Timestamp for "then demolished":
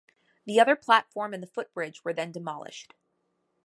2.11-2.95